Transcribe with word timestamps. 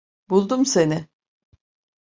Buldum 0.29 0.65
seni. 0.65 1.05